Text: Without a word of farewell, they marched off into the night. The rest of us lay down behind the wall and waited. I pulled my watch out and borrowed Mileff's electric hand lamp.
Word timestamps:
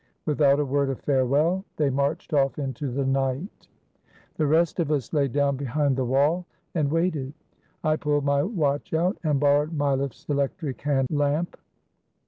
Without 0.25 0.59
a 0.59 0.65
word 0.65 0.89
of 0.89 0.99
farewell, 1.01 1.63
they 1.77 1.91
marched 1.91 2.33
off 2.33 2.57
into 2.57 2.89
the 2.89 3.05
night. 3.05 3.67
The 4.35 4.47
rest 4.47 4.79
of 4.79 4.91
us 4.91 5.13
lay 5.13 5.27
down 5.27 5.57
behind 5.57 5.95
the 5.95 6.05
wall 6.05 6.47
and 6.73 6.89
waited. 6.89 7.33
I 7.83 7.97
pulled 7.97 8.25
my 8.25 8.41
watch 8.41 8.95
out 8.95 9.19
and 9.23 9.39
borrowed 9.39 9.77
Mileff's 9.77 10.25
electric 10.27 10.81
hand 10.81 11.09
lamp. 11.11 11.55